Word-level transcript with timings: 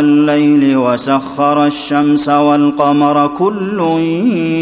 الليل 0.00 0.76
وسخر 0.76 1.66
الشمس 1.66 2.28
والقمر 2.28 3.26
كل 3.26 3.80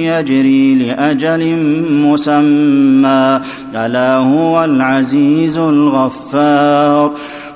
يجري 0.03 0.75
لأجل 0.75 1.56
مسمى. 1.91 3.41
ألا 3.75 4.16
هو 4.16 4.64
العزيز 4.64 5.59
الغفار. 5.59 7.12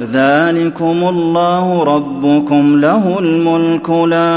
ذلكم 0.00 1.08
الله 1.08 1.82
ربكم 1.82 2.80
له 2.80 3.18
الملك 3.18 3.90
لا 3.90 4.34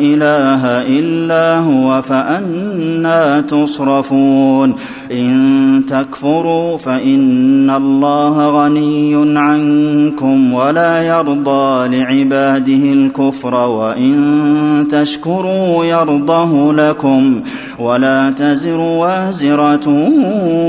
إله 0.00 0.62
إلا 0.98 1.58
هو 1.58 2.02
فأنا 2.02 3.40
تصرفون. 3.40 4.74
إن 5.12 5.82
تكفروا 5.88 6.78
فإن 6.78 7.70
الله 7.70 8.48
غني 8.48 9.38
عنكم 9.38 10.52
ولا 10.52 11.02
يرضى 11.02 11.98
لعباده 11.98 12.92
الكفر 12.92 13.54
وإن 13.54 14.86
تشكروا 14.90 15.84
يرضه 15.84 16.72
لكم 16.72 17.40
ولا 17.78 18.30
تزر 18.30 18.76
وازرة 18.76 20.10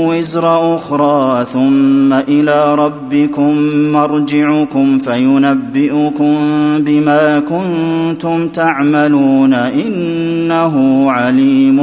وزر 0.08 0.76
أخرى 0.76 1.46
ثم 1.52 2.12
إلى 2.12 2.74
ربكم 2.74 3.56
مرجعكم 3.92 4.98
فينبئكم 4.98 6.36
بما 6.78 7.40
كنتم 7.40 8.48
تعملون. 8.48 9.21
إنه 9.54 11.04
عليم 11.10 11.78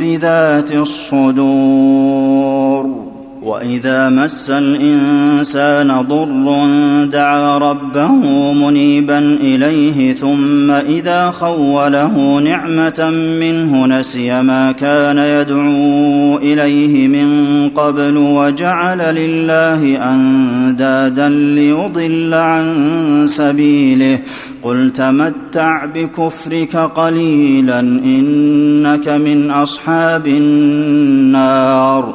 بذات 0.00 0.72
الصدور. 0.72 2.32
وإذا 3.42 4.08
مس 4.08 4.50
الإنسان 4.50 6.00
ضر 6.08 6.66
دعا 7.12 7.58
ربه 7.58 8.12
منيبا 8.52 9.18
إليه 9.18 10.12
ثم 10.14 10.70
إذا 10.70 11.30
خوله 11.30 12.40
نعمة 12.44 13.10
منه 13.40 13.86
نسي 13.86 14.42
ما 14.42 14.72
كان 14.72 15.18
يدعو 15.18 16.38
إليه 16.38 17.08
من 17.08 17.28
قبل 17.68 18.16
وجعل 18.16 18.98
لله 18.98 20.10
أندادا 20.12 21.28
ليضل 21.28 22.34
عن 22.34 23.24
سبيله. 23.26 24.18
قل 24.62 24.92
تمتع 24.92 25.84
بكفرك 25.84 26.76
قليلا 26.76 27.80
إنك 27.80 29.08
من 29.08 29.50
أصحاب 29.50 30.26
النار. 30.26 32.14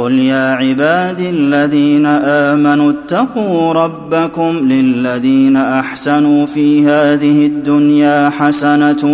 قل 0.00 0.18
يا 0.18 0.54
عبادي 0.54 1.30
الذين 1.30 2.06
امنوا 2.06 2.92
اتقوا 2.92 3.72
ربكم 3.72 4.58
للذين 4.58 5.56
احسنوا 5.56 6.46
في 6.46 6.86
هذه 6.86 7.46
الدنيا 7.46 8.30
حسنه 8.30 9.04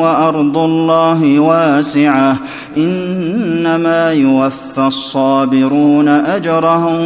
وارض 0.00 0.58
الله 0.58 1.38
واسعه 1.40 2.36
انما 2.76 4.12
يوفى 4.12 4.86
الصابرون 4.86 6.08
اجرهم 6.08 6.98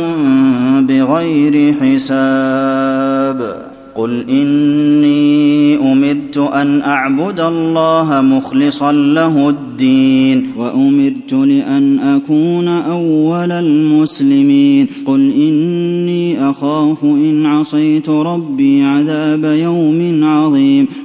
بغير 0.86 1.75
حساب 1.81 3.74
قل 3.94 4.25
إني 4.31 5.77
أمرت 5.93 6.37
أن 6.37 6.82
أعبد 6.82 7.41
الله 7.41 8.21
مخلصا 8.21 8.93
له 8.93 9.49
الدين 9.49 10.53
وأمرت 10.56 11.32
لأن 11.32 11.99
أكون 11.99 12.69
أول 12.69 13.53
المسلمين. 13.53 14.87
قل 15.06 15.33
إني 15.33 16.50
أخاف 16.50 17.04
إن 17.04 17.47
عصيت 17.47 18.09
ربي 18.09 18.83
عذاب 18.83 19.44
يوم 19.44 20.25
عظيم. 20.25 20.87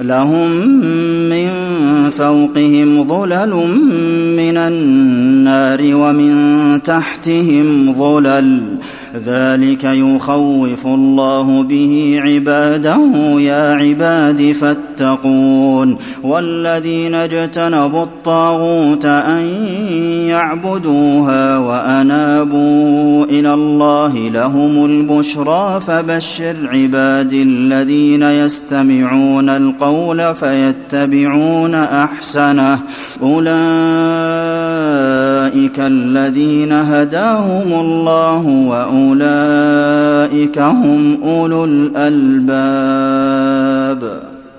لهم 0.00 0.50
من 1.28 1.50
فوقهم 2.10 3.08
ظلل 3.08 3.54
من 4.36 4.56
النار 4.56 5.80
ومن 5.82 6.82
تحتهم 6.82 7.94
ظلل 7.94 8.60
ذلك 9.26 9.84
يخوف 9.84 10.86
الله 10.86 11.62
به 11.62 12.20
عباده 12.22 13.00
يا 13.38 13.74
عباد 13.74 14.52
فاتقون. 14.52 15.98
والذين 16.22 17.14
اجتنبوا 17.14 18.02
الطاغوت 18.02 19.06
أن 19.06 19.42
يعبدوها 20.26 21.58
وأنابوا 21.58 23.24
إلى 23.24 23.54
الله 23.54 24.18
لهم 24.18 24.84
البشرى 24.84 25.80
فبشر 25.86 26.56
عبادي 26.72 27.42
الذين 27.42 28.22
يستمعون 28.22 29.48
القول 29.48 30.34
فيتبعون 30.34 31.74
أحسنه. 31.74 32.78
اولئك 35.50 35.80
الذين 35.80 36.72
هداهم 36.72 37.72
الله 37.80 38.46
واولئك 38.68 38.98
هم 40.58 41.18
اولو 41.22 41.64
الالباب 41.64 42.70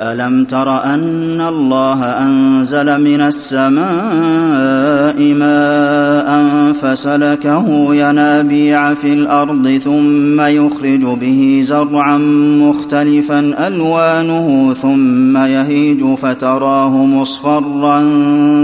ألم 0.00 0.44
تر 0.44 0.84
أن 0.84 1.40
الله 1.40 2.04
أنزل 2.04 3.00
من 3.00 3.20
السماء 3.20 3.84
ماء 5.34 6.72
فسلكه 6.72 7.94
ينابيع 7.94 8.94
في 8.94 9.12
الأرض 9.12 9.68
ثم 9.84 10.40
يخرج 10.40 11.18
به 11.18 11.62
زرعا 11.66 12.18
مختلفا 12.62 13.66
ألوانه 13.66 14.74
ثم 14.82 15.36
يهيج 15.36 16.04
فتراه 16.14 17.04
مصفرا 17.04 18.00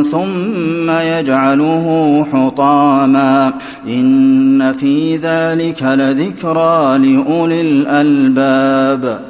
ثم 0.02 0.90
يجعله 0.90 2.26
حطاما 2.32 3.52
إن 3.88 4.72
في 4.72 5.16
ذلك 5.16 5.82
لذكرى 5.82 6.98
لأولي 6.98 7.60
الألباب 7.60 9.29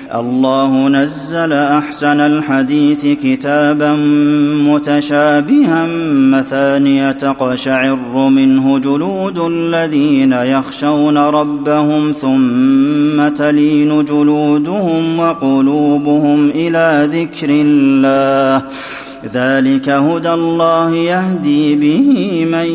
الله 0.15 0.87
نزل 0.87 1.53
أحسن 1.53 2.19
الحديث 2.19 3.05
كتابا 3.23 3.95
متشابها 4.67 5.87
مثانيه 6.11 7.11
تقشعر 7.11 8.29
منه 8.29 8.79
جلود 8.79 9.37
الذين 9.37 10.33
يخشون 10.33 11.17
ربهم 11.17 12.11
ثم 12.11 13.27
تلين 13.27 14.05
جلودهم 14.05 15.19
وقلوبهم 15.19 16.49
إلى 16.49 17.09
ذكر 17.11 17.47
الله. 17.49 18.61
ذلك 19.33 19.89
هدى 19.89 20.33
الله 20.33 20.95
يهدي 20.95 21.75
به 21.75 22.45
من 22.45 22.65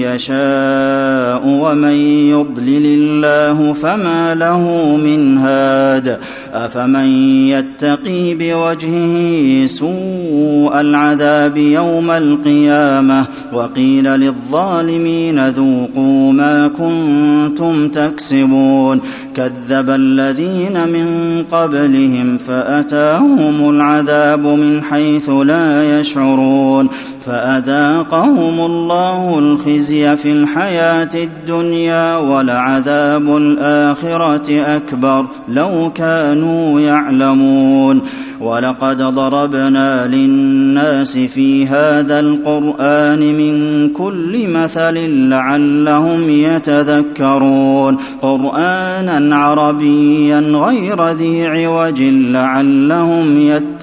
يشاء 0.00 1.42
ومن 1.46 1.96
يضلل 2.30 2.86
الله 2.86 3.72
فما 3.72 4.34
له 4.34 4.96
من 4.96 5.38
هاد. 5.38 6.18
أفمن 6.54 7.06
يتقي 7.48 8.34
بوجهه 8.34 9.66
سوء 9.66 10.80
العذاب 10.80 11.56
يوم 11.56 12.10
القيامة 12.10 13.24
وقيل 13.52 14.04
للظالمين 14.04 15.48
ذوقوا 15.48 16.32
ما 16.32 16.68
كنتم 16.68 17.88
تكسبون 17.88 19.00
كذب 19.36 19.90
الذين 19.90 20.88
من 20.88 21.08
قبلهم 21.50 22.38
فأتاهم 22.38 23.70
العذاب 23.70 24.46
من 24.46 24.82
حيث 24.82 25.30
لا 25.30 26.00
يشعرون 26.00 26.88
فأذاقهم 27.26 28.60
الله 28.60 29.38
الخزي 29.38 30.16
في 30.16 30.32
الحياة 30.32 31.08
الدنيا 31.14 32.16
ولعذاب 32.16 33.36
الآخرة 33.36 34.60
أكبر 34.76 35.26
لو 35.48 35.92
كانوا 35.94 36.80
يعلمون. 36.80 38.02
ولقد 38.40 39.02
ضربنا 39.02 40.06
للناس 40.06 41.18
في 41.18 41.66
هذا 41.66 42.20
القرآن 42.20 43.18
من 43.18 43.88
كل 43.88 44.48
مثل 44.48 44.94
لعلهم 45.28 46.30
يتذكرون. 46.30 47.96
قرآنا 48.22 49.36
عربيا 49.36 50.40
غير 50.40 51.08
ذي 51.08 51.46
عوج 51.46 52.02
لعلهم 52.02 53.38
يتقون 53.40 53.75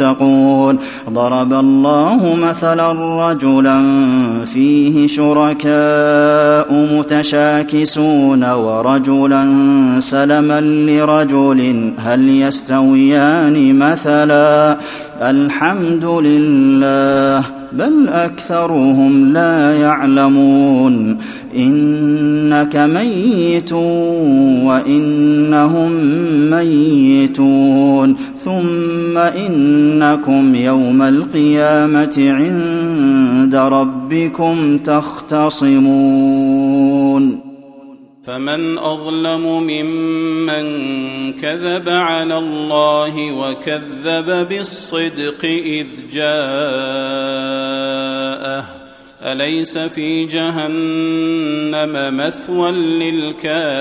ضرب 1.10 1.54
الله 1.54 2.36
مثلا 2.36 2.92
رجلا 3.30 3.84
فيه 4.46 5.08
شركاء 5.08 6.74
متشاكسون 6.98 8.44
ورجلا 8.44 9.44
سلما 10.00 10.62
لرجل. 10.62 11.92
هل 11.98 12.30
يستويان 12.30 13.80
مثلا؟ 13.80 14.78
الحمد 15.22 16.06
لله. 16.06 17.63
بل 17.78 18.08
أكثرهم 18.10 19.34
لا 19.34 19.78
يعلمون 19.78 21.18
إنك 21.58 22.76
ميت 22.76 23.74
وإنهم 24.64 25.92
ميتون 26.50 28.16
ثم 28.38 29.18
إنكم 29.18 30.56
يوم 30.56 31.02
القيامة 31.02 32.14
عند 32.18 33.56
ربكم 33.56 34.78
تختصمون 34.78 36.24
فمن 38.24 38.78
أظلم 38.78 39.64
ممن 39.64 40.64
كذب 41.34 41.90
على 41.90 42.38
الله 42.38 43.32
وكذب 43.32 44.48
بالصدق 44.50 45.46
إذ 45.46 45.88
جاءه 46.14 47.33
اليس 49.34 49.78
في 49.78 50.26
جهنم 50.26 52.18
مثوى 52.18 52.72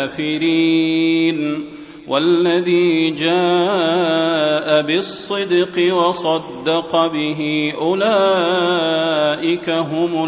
للكافرين 0.00 1.64
والذي 2.08 3.10
جاء 3.10 4.82
بالصدق 4.82 5.94
وصدق 5.94 7.06
به 7.06 7.72
أولئك 7.80 9.70
هم 9.70 10.24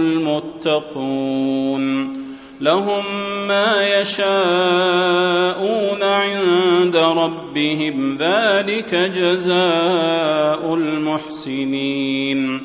المتقون 0.67 2.25
لهم 2.61 3.05
ما 3.49 4.01
يشاءون 4.01 6.03
عند 6.03 6.97
ربهم 6.97 8.17
ذلك 8.17 8.95
جزاء 8.95 10.75
المحسنين 10.75 12.65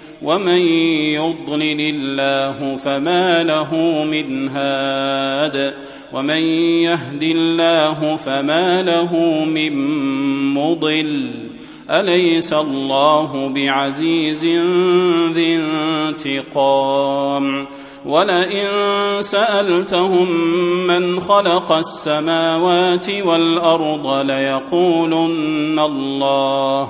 ومن 0.21 0.61
يضلل 1.17 1.79
الله 1.79 2.77
فما 2.77 3.43
له 3.43 4.03
من 4.03 4.49
هاد 4.49 5.73
ومن 6.13 6.41
يهد 6.83 7.23
الله 7.23 8.15
فما 8.15 8.81
له 8.81 9.45
من 9.45 9.73
مضل 10.53 11.31
اليس 11.89 12.53
الله 12.53 13.51
بعزيز 13.55 14.45
ذي 15.33 15.57
انتقام 15.57 17.65
ولئن 18.05 18.67
سالتهم 19.21 20.31
من 20.87 21.19
خلق 21.19 21.71
السماوات 21.71 23.07
والارض 23.25 24.31
ليقولن 24.31 25.79
الله 25.79 26.89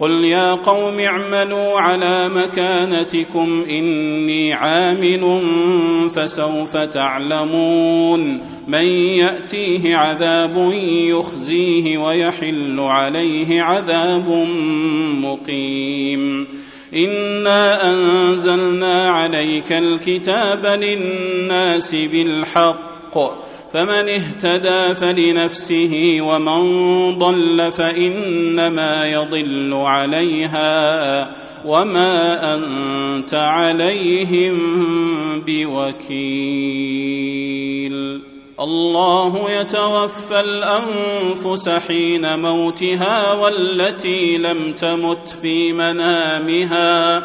قل 0.00 0.24
يا 0.24 0.54
قوم 0.54 1.00
اعملوا 1.00 1.80
على 1.80 2.28
مكانتكم 2.28 3.64
إني 3.70 4.52
عامل 4.52 5.40
فسوف 6.14 6.76
تعلمون 6.76 8.40
من 8.68 8.84
يأتيه 8.84 9.96
عذاب 9.96 10.72
يخزيه 10.82 11.98
ويحل 11.98 12.80
عليه 12.80 13.62
عذاب 13.62 14.46
مقيم 15.20 16.46
إنا 16.94 17.90
أنزلنا 17.90 19.10
عليك 19.10 19.72
الكتاب 19.72 20.66
للناس 20.66 21.94
بالحق 21.94 23.18
فمن 23.72 24.08
اهتدى 24.08 24.94
فلنفسه 24.94 26.18
ومن 26.20 26.62
ضل 27.18 27.72
فإنما 27.72 29.06
يضل 29.06 29.74
عليها 29.74 31.30
وما 31.64 32.54
أنت 32.54 33.34
عليهم 33.34 34.58
بوكيل. 35.46 36.62
الله 38.60 39.50
يتوفى 39.50 40.40
الأنفس 40.40 41.68
حين 41.68 42.38
موتها 42.38 43.32
والتي 43.32 44.38
لم 44.38 44.72
تمت 44.72 45.28
في 45.42 45.72
منامها 45.72 47.22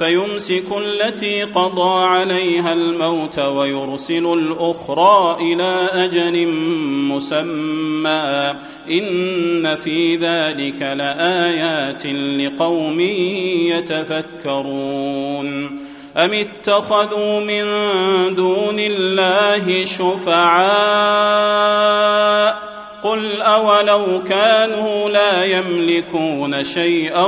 فيمسك 0.00 0.64
التي 0.78 1.42
قضى 1.42 2.04
عليها 2.04 2.72
الموت 2.72 3.38
ويرسل 3.38 4.26
الأخرى 4.26 5.36
إلى 5.40 5.88
أجل 5.92 6.46
مسمى. 7.08 8.54
إن 8.90 9.76
في 9.76 10.16
ذلك 10.16 10.82
لآيات 10.82 12.06
لقوم 12.06 13.00
يتفكرون. 14.50 15.80
أم 16.16 16.30
اتخذوا 16.32 17.40
من 17.40 17.64
دون 18.34 18.76
الله 18.78 19.84
شفعاء؟ 19.84 22.79
قل 23.02 23.42
أولو 23.42 24.24
كانوا 24.28 25.08
لا 25.08 25.44
يملكون 25.44 26.64
شيئا 26.64 27.24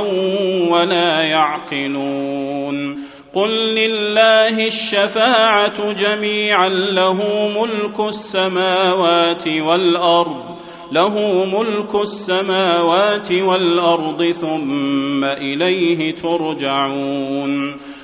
ولا 0.69 1.21
يعقلون 1.21 2.97
قل 3.33 3.49
لله 3.49 4.67
الشفاعة 4.67 5.91
جميعا 5.91 6.69
له 6.69 7.49
ملك 7.55 8.09
السماوات 8.09 9.47
والأرض 9.47 10.53
له 10.91 11.45
ملك 11.45 12.03
السماوات 12.03 13.31
والأرض 13.31 14.35
ثم 14.41 15.23
إليه 15.23 16.15
ترجعون. 16.15 17.77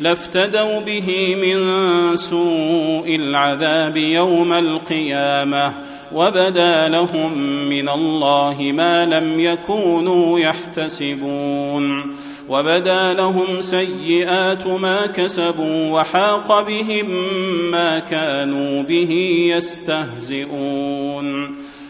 لافتدوا 0.00 0.80
به 0.80 1.36
من 1.42 1.60
سوء 2.16 3.14
العذاب 3.14 3.96
يوم 3.96 4.52
القيامة 4.52 5.74
وبدا 6.12 6.88
لهم 6.88 7.38
من 7.68 7.88
الله 7.88 8.72
ما 8.74 9.06
لم 9.06 9.40
يكونوا 9.40 10.38
يحتسبون 10.38 12.16
وبدا 12.48 13.14
لهم 13.14 13.60
سيئات 13.60 14.66
ما 14.66 15.06
كسبوا 15.06 16.00
وحاق 16.00 16.66
بهم 16.66 17.10
ما 17.70 17.98
كانوا 17.98 18.82
به 18.82 19.12
يستهزئون 19.56 21.39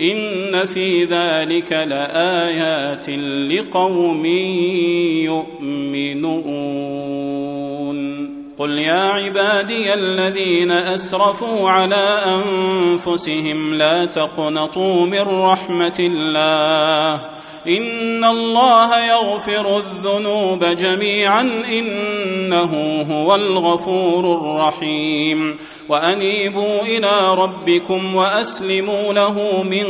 إن 0.00 0.66
في 0.66 1.04
ذلك 1.04 1.72
لآيات 1.72 3.10
لقوم 3.50 4.26
يؤمنون. 5.26 7.21
قل 8.62 8.78
يا 8.78 9.02
عبادي 9.02 9.94
الذين 9.94 10.70
أسرفوا 10.70 11.70
على 11.70 12.24
أنفسهم 12.26 13.74
لا 13.74 14.04
تقنطوا 14.04 15.06
من 15.06 15.20
رحمة 15.20 15.96
الله. 15.98 17.20
إن 17.66 18.24
الله 18.24 19.06
يغفر 19.06 19.76
الذنوب 19.78 20.64
جميعا 20.64 21.62
إنه 21.72 23.06
هو 23.10 23.34
الغفور 23.34 24.34
الرحيم. 24.34 25.56
وأنيبوا 25.88 26.82
إلى 26.82 27.34
ربكم 27.34 28.14
وأسلموا 28.14 29.12
له 29.12 29.62
من 29.62 29.86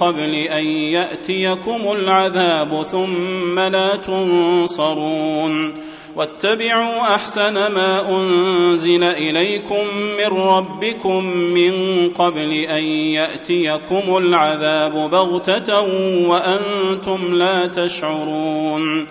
قبل 0.00 0.34
أن 0.34 0.64
يأتيكم 0.66 1.80
العذاب 1.92 2.86
ثم 2.90 3.58
لا 3.58 3.96
تنصرون. 3.96 5.74
واتبعوا 6.20 7.14
أحسن 7.14 7.54
ما 7.54 8.08
أنزل 8.08 9.04
إليكم 9.04 9.86
من 9.96 10.26
ربكم 10.26 11.24
من 11.26 11.72
قبل 12.18 12.52
أن 12.52 12.84
يأتيكم 12.84 14.16
العذاب 14.16 15.10
بغتة 15.10 15.80
وأنتم 16.28 17.34
لا 17.34 17.66
تشعرون 17.66 19.06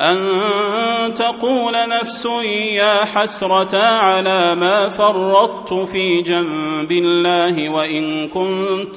أن 0.00 0.18
تقول 1.16 1.74
نفس 1.88 2.28
يا 2.72 3.04
حسرة 3.04 3.78
على 3.78 4.54
ما 4.54 4.88
فرطت 4.88 5.90
في 5.90 6.22
جنب 6.22 6.92
الله 6.92 7.68
وإن 7.68 8.28
كنت 8.28 8.96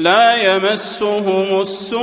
لا 0.00 0.54
يمسهم 0.54 1.60
السوء 1.60 2.00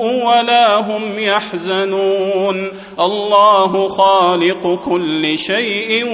ولا 0.00 0.76
هم 0.76 1.18
يحزنون. 1.18 2.70
الله 3.00 3.88
خالق 3.88 4.78
كل 4.84 5.38
شيء 5.38 6.04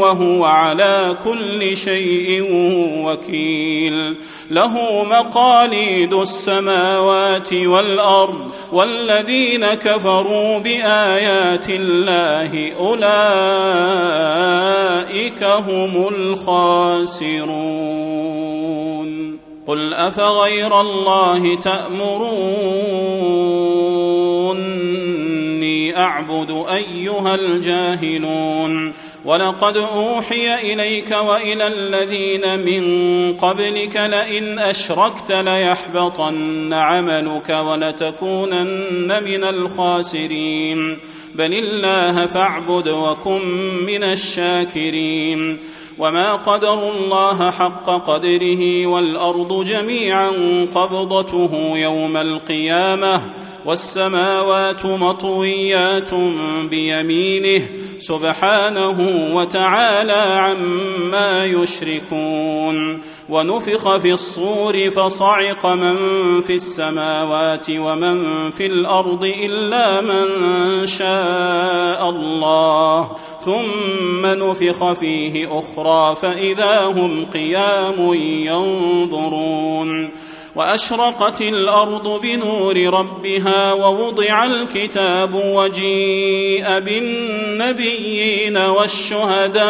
وهو 0.00 0.44
على 0.44 1.16
كل 1.24 1.76
شيء 1.76 2.44
وكيل. 3.04 4.16
له 4.50 5.04
مقاليد 5.04 6.14
السماوات 6.14 7.52
والأرض 7.52 8.50
والذين 8.72 9.66
كفروا 9.66 10.58
بآيات 10.58 11.68
الله 11.68 12.72
أولئك 12.78 13.04
هم 15.44 16.08
الخاسرون. 16.08 18.15
قل 19.66 19.94
أفغير 19.94 20.80
الله 20.80 21.56
تأمروني 21.56 22.76
أعبد 25.98 26.64
أيها 26.70 27.34
الجاهلون 27.34 28.92
ولقد 29.24 29.76
أوحي 29.76 30.72
إليك 30.72 31.10
وإلى 31.10 31.66
الذين 31.66 32.58
من 32.58 32.84
قبلك 33.36 33.96
لئن 33.96 34.58
أشركت 34.58 35.32
ليحبطن 35.32 36.72
عملك 36.72 37.48
ولتكونن 37.48 39.22
من 39.24 39.44
الخاسرين 39.44 40.98
بل 41.34 41.54
الله 41.54 42.26
فاعبد 42.26 42.88
وكن 42.88 43.42
من 43.86 44.02
الشاكرين 44.02 45.58
وما 45.98 46.34
قدروا 46.34 46.90
الله 46.90 47.50
حق 47.50 47.90
قدره 48.06 48.86
والارض 48.86 49.64
جميعا 49.64 50.30
قبضته 50.74 51.72
يوم 51.74 52.16
القيامه 52.16 53.20
والسماوات 53.66 54.86
مطويات 54.86 56.14
بيمينه 56.70 57.62
سبحانه 57.98 59.30
وتعالى 59.34 60.12
عما 60.12 61.44
يشركون 61.44 63.00
ونفخ 63.28 63.96
في 63.96 64.12
الصور 64.12 64.90
فصعق 64.90 65.66
من 65.66 65.96
في 66.40 66.54
السماوات 66.54 67.66
ومن 67.70 68.50
في 68.50 68.66
الأرض 68.66 69.32
الا 69.44 70.00
من 70.00 70.26
شاء 70.86 72.10
الله 72.10 73.10
ثم 73.46 74.26
نفخ 74.26 74.92
فيه 74.92 75.58
أخرى 75.58 76.16
فإذا 76.22 76.80
هم 76.80 77.26
قيام 77.34 78.14
ينظرون. 78.44 80.10
وأشرقت 80.56 81.40
الأرض 81.40 82.20
بنور 82.20 82.76
ربها 82.76 83.72
ووضع 83.72 84.44
الكتاب 84.44 85.34
وجيء 85.34 86.78
بالنبيين 86.78 88.56
والشهداء 88.56 89.66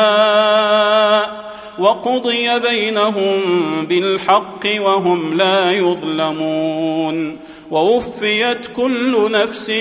وقضي 1.79 2.59
بينهم 2.59 3.41
بالحق 3.89 4.67
وهم 4.79 5.37
لا 5.37 5.73
يظلمون. 5.73 7.39
ووفيت 7.71 8.67
كل 8.77 9.33
نفس 9.33 9.73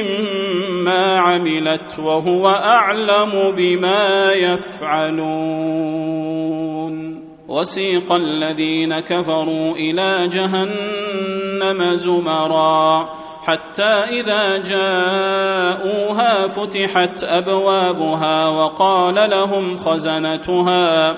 ما 0.70 1.20
عملت 1.20 2.00
وهو 2.00 2.48
أعلم 2.50 3.54
بما 3.58 4.32
يفعلون. 4.34 6.16
وسيق 7.48 8.12
الذين 8.12 9.00
كفروا 9.00 9.76
إلى 9.76 10.30
جهنم 10.34 11.96
زمرا 11.96 13.10
حتى 13.46 13.84
إذا 13.84 14.58
جاءوها 14.58 16.48
فتحت 16.48 17.24
أبوابها 17.24 18.48
وقال 18.48 19.30
لهم 19.30 19.78
خزنتها 19.78 21.18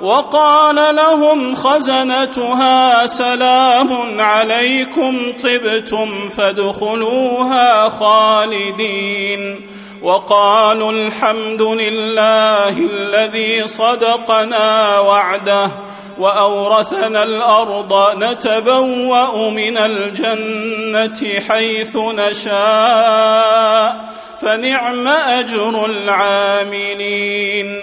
وقال 0.00 0.96
لهم 0.96 1.54
خزنتها 1.54 3.06
سلام 3.06 4.20
عليكم 4.20 5.32
طبتم 5.42 6.28
فادخلوها 6.28 7.88
خالدين. 7.88 9.68
وقالوا 10.02 10.92
الحمد 10.92 11.62
لله 11.62 12.68
الذي 12.68 13.68
صدقنا 13.68 14.98
وعده 14.98 15.70
وأورثنا 16.18 17.22
الأرض 17.22 18.22
نتبوأ 18.22 19.50
من 19.50 19.78
الجنة 19.78 21.40
حيث 21.48 21.96
نشاء. 21.96 23.96
فنعم 24.42 25.08
أجر 25.08 25.86
العاملين. 25.86 27.82